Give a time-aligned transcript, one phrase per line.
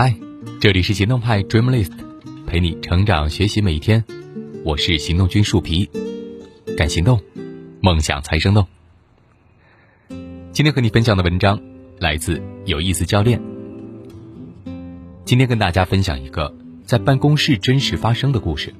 [0.00, 0.14] 嗨，
[0.60, 1.90] 这里是行动派 Dreamlist，
[2.46, 4.04] 陪你成长学习每一天。
[4.64, 5.90] 我是行动君树皮，
[6.76, 7.20] 敢行动，
[7.80, 8.64] 梦想才生动。
[10.52, 11.60] 今天和你分享的文章
[11.98, 13.42] 来自有意思教练。
[15.24, 16.54] 今天跟大家分享一个
[16.84, 18.72] 在办公室真实发生的故事。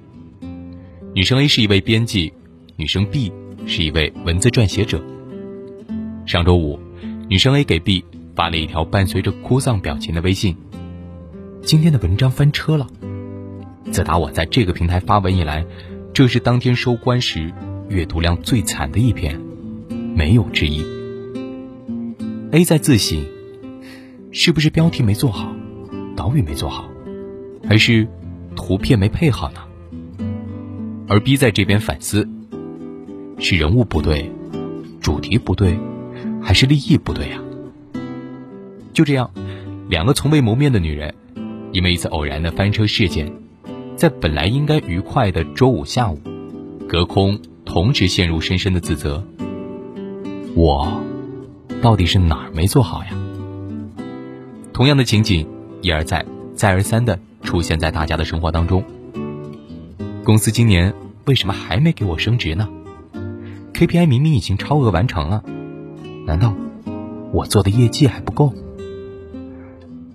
[1.14, 2.32] 女生 A 是一位编辑，
[2.76, 3.32] 女生 B
[3.66, 5.02] 是一位文字撰写者。
[6.26, 6.78] 上周五，
[7.28, 8.04] 女生 A 给 B
[8.36, 10.56] 发了一条伴随着哭丧表情的微信
[11.62, 12.86] ：“今天的文章翻车了。
[13.90, 15.66] 自打我在这个平台发文以来，
[16.12, 17.52] 这是当天收官时
[17.88, 19.40] 阅读量最惨的一篇，
[20.16, 20.84] 没有之一。”
[22.52, 23.24] A 在自省，
[24.30, 25.54] 是不是标题没做好，
[26.16, 26.88] 导语没做好，
[27.68, 28.08] 还是
[28.56, 29.60] 图片没配好呢？
[31.08, 32.28] 而 B 在这边反思，
[33.38, 34.30] 是人物不对，
[35.00, 35.78] 主题不对，
[36.42, 37.40] 还是立意不对呀？
[38.94, 39.30] 就这样，
[39.88, 41.14] 两个从未谋面的女人，
[41.72, 43.32] 因为一次偶然的翻车事件，
[43.96, 46.18] 在本来应该愉快的周五下午，
[46.88, 49.24] 隔空同时陷入深深的自责。
[50.54, 51.00] 我。
[51.80, 53.10] 到底是哪儿没做好呀？
[54.72, 55.46] 同样的情景
[55.80, 58.82] 一而再、再而三的出现在大家的生活当中。
[60.24, 60.92] 公司今年
[61.24, 62.68] 为什么还没给我升职呢
[63.74, 65.44] ？KPI 明明已经超额完成了，
[66.26, 66.52] 难道
[67.32, 68.52] 我做的业绩还不够？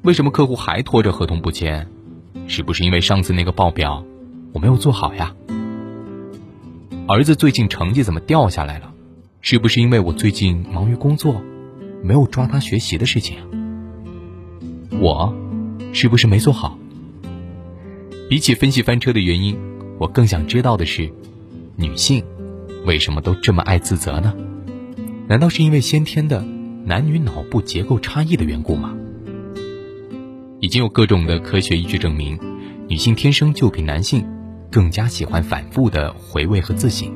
[0.04, 1.88] 为什么客户还拖着合同不签？
[2.46, 4.04] 是不是因为上次那个报表
[4.52, 5.34] 我没有做好呀？
[7.08, 8.94] 儿子最近成绩怎么掉下来了？
[9.40, 11.42] 是不是因为我最近忙于工作？
[12.04, 13.38] 没有抓他学习的事情，
[15.00, 15.34] 我
[15.94, 16.78] 是不是没做好？
[18.30, 19.58] 比起分析翻车的原因，
[20.00, 21.10] 我更想知道的是，
[21.78, 22.22] 女性
[22.86, 24.36] 为什么都这么爱自责呢？
[25.30, 26.44] 难道是因为先天的
[26.84, 28.94] 男女脑部结构差异的缘故吗？
[30.64, 32.40] 已经有各种的科学依据证明，
[32.88, 34.26] 女性天生就比男性
[34.72, 37.12] 更加喜欢反复的回味和自省。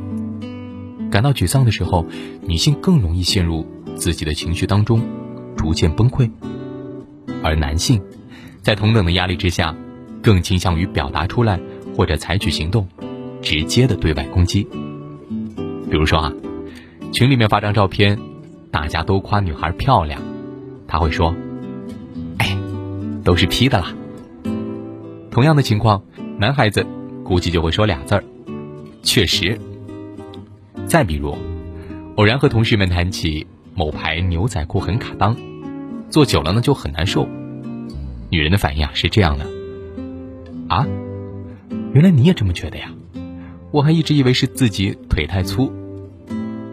[1.10, 2.06] 感到沮丧的时候，
[2.42, 3.66] 女性更容易陷入。
[3.96, 5.02] 自己的情绪当中，
[5.56, 6.30] 逐渐崩溃，
[7.42, 8.02] 而男性，
[8.62, 9.74] 在同等的压力之下，
[10.22, 11.58] 更倾向于表达出来
[11.96, 12.86] 或者采取行动，
[13.42, 14.68] 直接的对外攻击。
[15.90, 16.34] 比如说啊，
[17.14, 18.20] 群里面发张照片，
[18.72, 20.22] 大家都夸女孩漂亮，
[20.86, 21.34] 他会说：“，
[23.28, 23.94] 都是 P 的啦。”
[25.30, 26.02] 同样的情况，
[26.40, 26.86] 男孩子
[27.26, 28.24] 估计就会说俩字儿
[29.04, 29.60] ：“确实。”
[30.88, 31.36] 再比如，
[32.16, 33.46] 偶然和同事们谈起。
[33.76, 35.36] 某牌牛仔裤很卡裆，
[36.10, 37.28] 坐久了呢就很难受。
[38.32, 39.46] 女人的反应啊是这样的：
[40.68, 40.88] 啊，
[41.94, 42.92] 原来你也这么觉得呀？
[43.70, 45.72] 我还一直以为是自己腿太粗。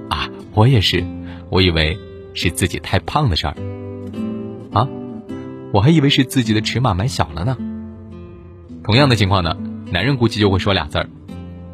[0.08, 1.04] 啊，我也是，
[1.50, 1.98] 我以为
[2.32, 3.54] 是自己太胖的事儿。
[4.72, 4.88] 啊，
[5.74, 7.56] 我还以为是自己的尺码买小了呢。
[8.84, 9.56] 同样的情况呢，
[9.90, 11.08] 男人估计就会说俩字儿：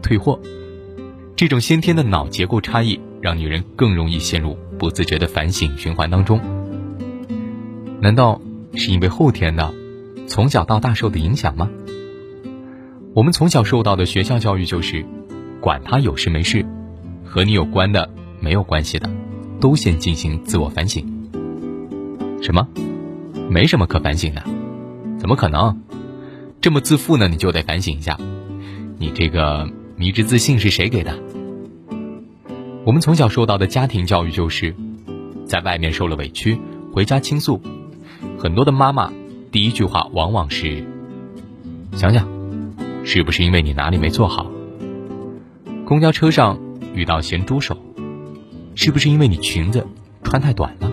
[0.00, 0.40] 退货。
[1.36, 4.56] 这种先天的脑结构差异，让女人更容易陷入。
[4.78, 6.40] 不自觉的反省循环当中，
[8.00, 8.40] 难道
[8.72, 9.74] 是因为后天的
[10.26, 11.68] 从小到大受的影响吗？
[13.12, 15.04] 我们从小受到的学校教育就是，
[15.60, 16.64] 管他有事没事，
[17.22, 18.08] 和你有关的
[18.40, 19.10] 没有关系的，
[19.60, 21.04] 都先进行自我反省。
[22.40, 22.66] 什么？
[23.50, 24.44] 没什么可反省的？
[25.18, 25.82] 怎么可能？
[26.60, 27.26] 这么自负呢？
[27.26, 28.16] 你就得反省一下，
[28.96, 31.18] 你这个迷之自信是谁给的？
[32.84, 34.72] 我们从小受到的家庭教育就是，
[35.46, 36.60] 在外面受了委屈，
[36.92, 37.60] 回家倾诉。
[38.38, 39.12] 很多的妈妈
[39.50, 40.86] 第一句话往往是
[41.92, 42.28] ：“想想，
[43.04, 44.48] 是不是因为你哪里没做好？”
[45.84, 46.60] 公交车上
[46.94, 47.76] 遇到咸猪手，
[48.76, 49.84] 是不是因为你裙子
[50.22, 50.92] 穿太短了？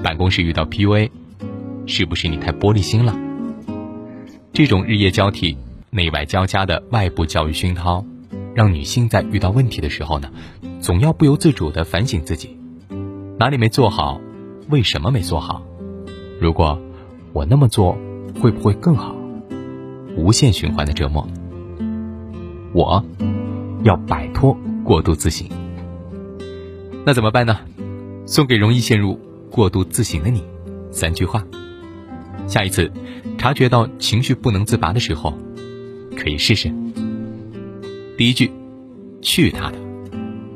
[0.00, 1.10] 办公室遇到 PUA，
[1.90, 3.18] 是不是你太玻璃心了？
[4.52, 5.56] 这种日夜交替、
[5.90, 8.04] 内外交加的外部教育熏陶。
[8.54, 10.30] 让女性在遇到问题的时候呢，
[10.80, 12.56] 总要不由自主的反省自己，
[13.38, 14.20] 哪里没做好，
[14.68, 15.62] 为什么没做好？
[16.40, 16.80] 如果
[17.32, 17.96] 我那么做，
[18.40, 19.14] 会不会更好？
[20.16, 21.26] 无限循环的折磨。
[22.72, 23.04] 我
[23.82, 25.48] 要摆脱过度自省。
[27.04, 27.58] 那怎么办呢？
[28.26, 29.18] 送给容易陷入
[29.50, 30.44] 过度自省的你
[30.90, 31.44] 三句话。
[32.50, 32.90] 下一次
[33.38, 35.38] 察觉到情绪不能自拔的时候，
[36.16, 36.68] 可以试试。
[38.18, 38.50] 第一句，
[39.22, 39.78] 去他的！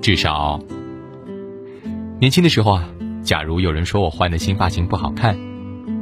[0.03, 0.61] 至少，
[2.19, 2.89] 年轻的时候啊，
[3.23, 5.39] 假如有人说我换的新发型不好看，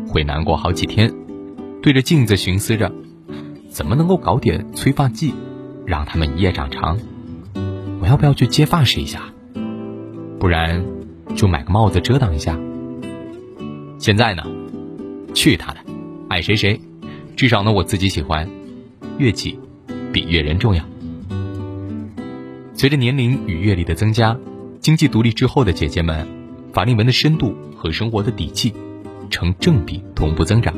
[0.09, 1.13] 会难过好几天，
[1.83, 2.91] 对着镜子寻思着，
[3.69, 5.35] 怎么能够搞点催发剂，
[5.85, 6.99] 让他们一夜长长？
[8.01, 9.25] 我要不要去接发试一下？
[10.41, 10.83] 不然，
[11.37, 12.59] 就买个帽子遮挡一下。
[13.99, 14.43] 现在呢，
[15.35, 15.82] 去他的！
[16.33, 16.81] 爱谁谁，
[17.37, 18.49] 至少呢我自己喜欢，
[19.19, 19.59] 悦己
[20.15, 20.83] 比悦人重要。
[22.73, 24.35] 随着年龄与阅历的增加，
[24.81, 26.27] 经济独立之后的姐姐们，
[26.73, 28.73] 法令纹的深度和生活的底气
[29.29, 30.75] 成正比同步增长，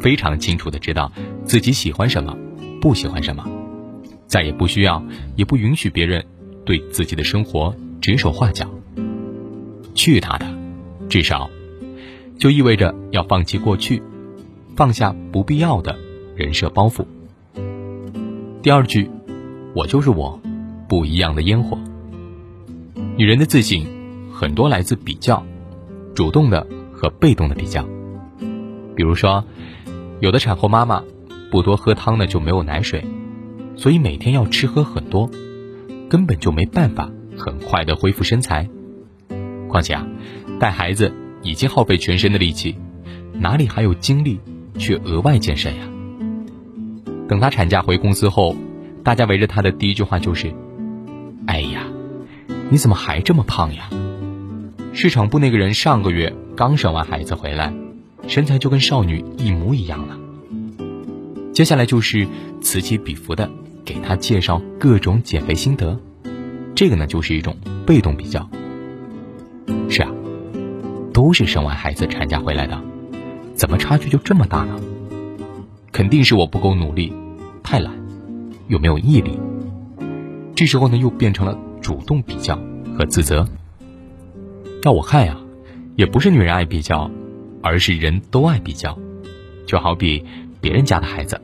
[0.00, 1.12] 非常清楚的知道
[1.44, 2.34] 自己喜欢什么，
[2.80, 3.46] 不喜欢什么，
[4.26, 5.04] 再也不需要，
[5.36, 6.24] 也不允许别人
[6.64, 8.66] 对自己的生活指手画脚。
[9.94, 10.46] 去他的，
[11.10, 11.50] 至少，
[12.38, 14.02] 就意味着要放弃过去，
[14.74, 15.98] 放下不必要的
[16.34, 17.04] 人设包袱。
[18.62, 19.10] 第二句，
[19.74, 20.40] 我就是我，
[20.88, 21.78] 不一样的烟火。
[23.16, 23.86] 女人的自信
[24.32, 25.44] 很多来自比较，
[26.14, 27.86] 主动的和被动的比较。
[28.94, 29.44] 比如说，
[30.20, 31.02] 有的产后妈妈
[31.50, 33.04] 不多喝汤呢就没有奶水，
[33.76, 35.30] 所以每天要吃喝很多，
[36.08, 38.68] 根本就没办法很快的恢复身材。
[39.68, 40.06] 况且啊，
[40.58, 42.76] 带孩子已经耗费全身的力气，
[43.32, 44.38] 哪里还有精力
[44.78, 45.84] 去额外健身呀？
[47.28, 48.56] 等她产假回公司后，
[49.02, 50.52] 大家围着她的第一句话就是
[51.46, 51.84] ：“哎呀，
[52.70, 53.88] 你怎么还这么胖呀？”
[54.92, 57.72] 市场部那个人上个月刚生完孩子回来，
[58.28, 60.18] 身材就跟少女一模一样了。
[61.52, 62.26] 接下来就是
[62.60, 63.50] 此起彼伏的
[63.84, 65.98] 给她介绍各种减肥心得，
[66.74, 68.48] 这个呢就是一种被动比较。
[69.88, 70.10] 是啊，
[71.12, 72.78] 都是生完孩子产假回来的，
[73.54, 74.80] 怎么差距就这么大呢？
[75.92, 77.12] 肯定是我不够努力，
[77.62, 77.92] 太懒，
[78.68, 79.38] 又没有毅力。
[80.54, 82.58] 这时候呢，又变成了主动比较
[82.96, 83.46] 和自责。
[84.84, 85.36] 要我看呀，
[85.96, 87.10] 也不是女人爱比较，
[87.62, 88.98] 而是人都爱比较。
[89.66, 90.24] 就好比
[90.60, 91.40] 别人家的孩子，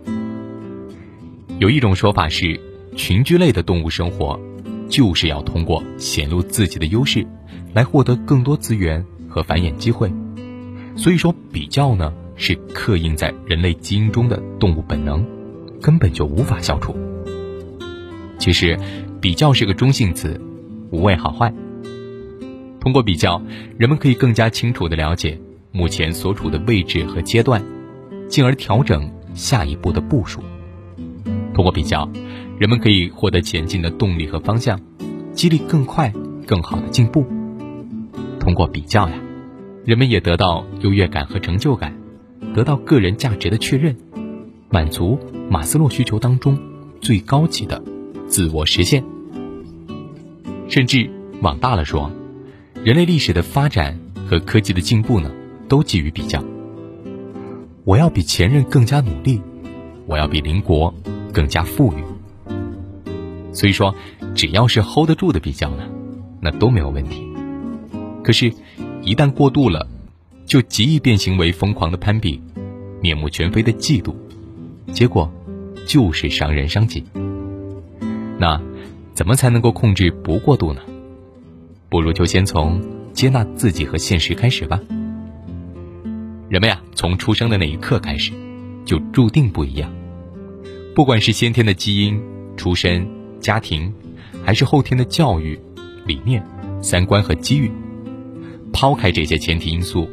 [1.58, 2.60] 有一种说法是，
[2.96, 4.38] 群居类的动物生活，
[4.88, 7.26] 就是要通过显露自己的优势。
[7.75, 10.10] 来获得更多资源和繁衍机会，
[10.99, 15.25] 所以说比较呢是刻印在人类基因中的动物本能，
[15.81, 16.95] 根本就无法消除。
[18.39, 18.77] 其实，
[19.21, 20.41] 比较是个中性词，
[20.91, 21.55] 无谓好坏。
[22.81, 23.41] 通过比较，
[23.77, 25.41] 人们可以更加清楚地了解
[25.71, 27.62] 目前所处的位置和阶段，
[28.29, 30.43] 进而调整下一步的部署。
[31.55, 32.09] 通过比较，
[32.59, 34.81] 人们可以获得前进的动力和方向，
[35.33, 36.12] 激励更快、
[36.44, 37.25] 更好的进步。
[38.41, 39.15] 通过比较呀，
[39.88, 41.96] 人们也得到优越感和成就感，
[42.55, 43.96] 得到个人价值的确认，
[44.69, 45.19] 满足
[45.49, 46.58] 马斯洛需求当中
[47.00, 47.82] 最高级的
[48.26, 49.02] 自我实现。
[50.69, 51.08] 甚至
[51.40, 52.11] 往大了说，
[52.85, 53.99] 人类历史的发展
[54.29, 55.31] 和科技的进步呢，
[55.70, 56.44] 都基于比较。
[57.84, 59.41] 我要比前任更加努力，
[60.05, 60.94] 我要比邻国
[61.32, 62.05] 更加富裕。
[63.55, 63.94] 所以说，
[64.34, 65.84] 只要是 hold 得住的比较呢，
[66.43, 67.26] 那都没有问题。
[68.23, 68.52] 可是，
[69.03, 69.87] 一旦过度了，
[70.47, 72.43] 就极易变形为疯狂的攀比、
[73.00, 74.15] 面目全非的嫉妒，
[74.93, 75.33] 结果
[75.87, 77.05] 就是伤人伤己。
[78.39, 78.61] 那
[79.15, 80.81] 怎么才能够控制不过度呢？
[81.89, 82.81] 不如就先从
[83.12, 84.79] 接纳自己和现实开始吧。
[86.49, 88.33] 人们呀，从出生的那一刻开始，
[88.85, 89.91] 就注定不一样。
[90.94, 92.21] 不管是先天的基因、
[92.56, 93.09] 出身、
[93.41, 93.93] 家庭，
[94.44, 95.59] 还是后天的教育、
[96.06, 96.44] 理念、
[96.83, 97.71] 三观和机遇。
[98.73, 100.09] 抛开这些前提因素，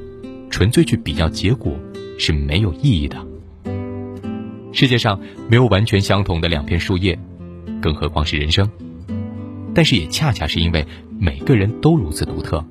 [0.49, 1.73] 纯粹去比较结果
[2.17, 3.17] 是没有意义的。
[4.71, 5.19] 世界上
[5.49, 7.17] 没有完全相同的两片树叶，
[7.81, 8.69] 更何况是人生。
[9.73, 10.85] 但是也恰恰是因为
[11.19, 12.63] 每个人都如此独特，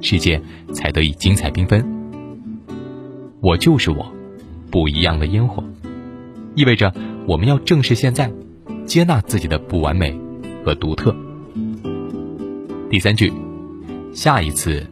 [0.00, 0.40] 世界
[0.72, 1.84] 才得以精彩缤纷。
[3.40, 4.10] 我就是我，
[4.70, 5.62] 不一样的烟火，
[6.54, 6.92] 意味着
[7.26, 8.30] 我们要正视现在，
[8.84, 10.16] 接纳自己的不完美
[10.64, 11.14] 和独特。
[12.88, 13.32] 第三句，
[14.12, 14.84] 下一次。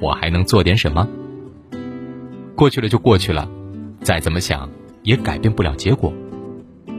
[0.00, 1.06] 我还能做点什么？
[2.56, 3.48] 过去了就过去了，
[4.02, 4.68] 再怎么想
[5.02, 6.12] 也改变不了结果。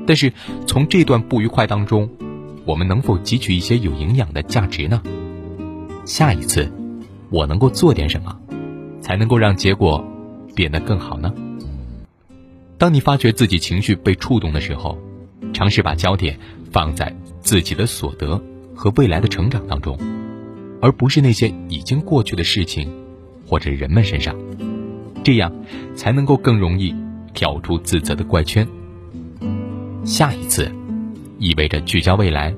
[0.08, 0.32] 但是
[0.66, 2.10] 从这段不愉快当中，
[2.66, 5.02] 我们能否汲取一些有营养的价值呢？
[6.06, 6.72] 下一次，
[7.30, 8.38] 我能够做点什么，
[9.02, 10.04] 才能够让结果
[10.56, 11.34] 变得更好呢？
[12.78, 14.98] 当你发觉自己情绪被触动的时候，
[15.54, 16.40] 尝试把焦点
[16.72, 18.42] 放在自己的所得
[18.76, 19.98] 和未来的成长当中。
[20.82, 22.92] 而不是那些已经过去的事情，
[23.48, 24.36] 或者人们身上，
[25.24, 25.54] 这样
[25.96, 26.94] 才能够更容易
[27.36, 28.68] 跳出自责的怪圈。
[30.04, 30.72] 下一次，
[31.38, 32.54] 意味着聚焦未来，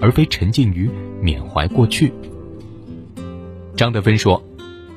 [0.00, 0.88] 而非沉浸于
[1.20, 2.12] 缅怀过去。
[3.76, 4.40] 张德芬说：“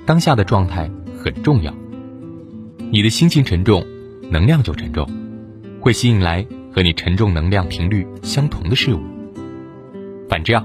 [0.06, 1.74] 当下的状态很重要，
[2.92, 3.84] 你的心情沉重，
[4.30, 5.10] 能量就沉重，
[5.82, 9.00] 会吸引来和你沉重能量频率相同的事物。
[10.30, 10.64] 反之啊。”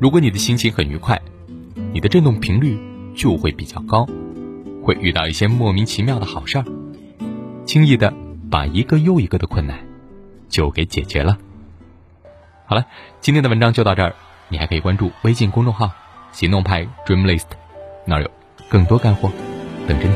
[0.00, 1.20] 如果你的心情很愉快，
[1.92, 2.78] 你的振动频率
[3.16, 4.06] 就会比较高，
[4.80, 6.64] 会遇到一些莫名其妙的好事儿。
[7.66, 8.14] 轻易的
[8.48, 9.76] 把一个又一个的困难
[10.48, 11.36] 就给解决了。
[12.66, 12.86] 好了，
[13.20, 14.14] 今天的文章就到这儿，
[14.48, 15.90] 你还可以关注微信公众号
[16.30, 17.48] “行动派 Dream List”，
[18.04, 18.30] 那儿有
[18.68, 19.32] 更多干货
[19.88, 20.14] 等着你。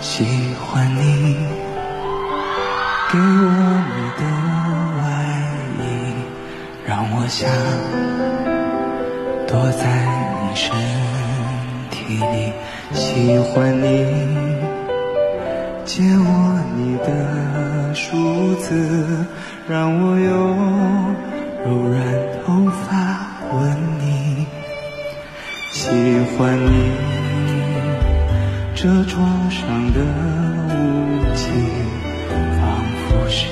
[0.00, 1.36] 喜欢你
[3.12, 3.24] 给我
[3.94, 4.22] 你的，
[6.86, 7.48] 让我想
[9.46, 9.86] 躲在
[10.42, 10.70] 你身
[11.90, 12.52] 体里。
[12.92, 13.86] 喜欢你
[15.84, 19.26] 借我你的梳子，
[19.68, 21.14] 让我用
[21.64, 21.96] 柔软
[22.44, 22.90] 头发
[23.54, 24.46] 吻你。
[25.70, 25.88] 喜
[26.36, 26.92] 欢你。
[28.74, 31.50] 这床上的雾气，
[32.58, 32.60] 仿
[33.08, 33.46] 佛是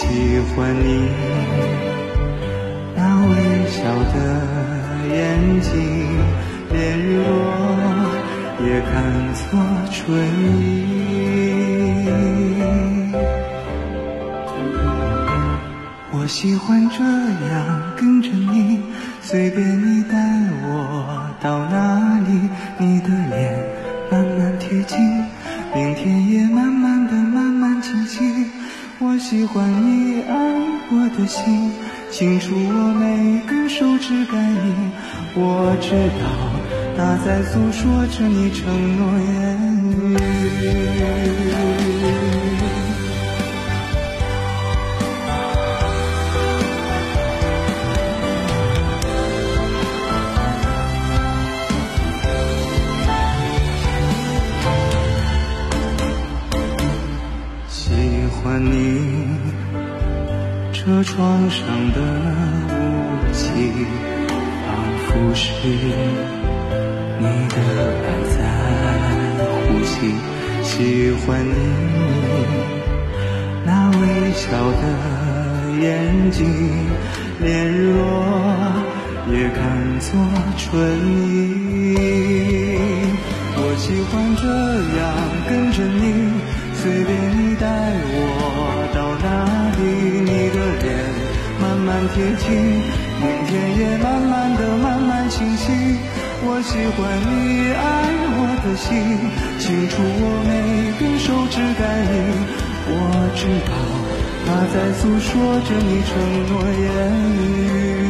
[0.00, 0.06] 喜
[0.56, 1.10] 欢你
[2.96, 3.34] 那微
[3.68, 4.16] 笑的
[5.14, 5.70] 眼睛，
[6.72, 7.22] 连日落
[8.64, 8.90] 也看
[9.34, 9.44] 作
[9.92, 10.00] 春
[10.58, 10.64] 意。
[16.12, 17.54] 我喜欢这样
[17.94, 18.80] 跟着你。
[19.20, 20.16] 随便你带
[20.62, 23.54] 我到哪里，你的脸
[24.10, 24.98] 慢慢贴近，
[25.74, 26.79] 明天也慢慢。
[29.30, 30.34] 喜欢你爱
[30.90, 31.70] 我的心，
[32.10, 34.90] 清楚我每根手指感应。
[35.36, 36.26] 我知道，
[36.96, 38.66] 它在诉说着你承
[38.98, 39.30] 诺言
[39.86, 40.18] 语。
[57.68, 57.86] 喜
[58.42, 59.19] 欢你
[60.80, 61.60] 车窗上
[61.92, 62.00] 的
[62.70, 62.74] 雾
[63.34, 63.44] 气，
[64.64, 64.68] 仿
[65.04, 65.44] 佛是
[67.18, 67.56] 你的
[68.06, 68.38] 爱在
[69.68, 69.92] 呼吸。
[70.62, 70.72] 喜
[71.12, 71.52] 欢你
[73.66, 74.48] 那微笑
[74.80, 74.82] 的
[75.82, 76.40] 眼睛，
[77.42, 78.00] 连日落
[79.30, 79.60] 也看
[80.00, 80.08] 作
[80.56, 80.66] 春
[81.28, 81.92] 意。
[83.54, 84.10] 我喜欢
[84.40, 84.42] 这
[84.96, 84.98] 样
[85.46, 86.00] 跟着你，
[86.72, 88.16] 随便你带我。
[88.92, 89.29] 到哪
[92.12, 92.50] 贴近，
[93.20, 95.70] 明天也慢慢的慢慢清晰。
[96.42, 97.82] 我喜欢你爱
[98.34, 98.88] 我的心，
[99.58, 100.50] 清楚我每
[100.98, 102.16] 根手指感应。
[102.92, 102.94] 我
[103.36, 103.70] 知道，
[104.46, 105.30] 它在诉说
[105.62, 106.10] 着你承
[106.48, 106.52] 诺
[106.82, 106.88] 言
[107.36, 108.09] 语。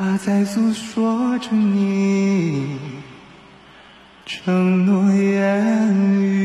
[0.00, 2.78] 他在诉说着你
[4.24, 6.37] 承诺言语。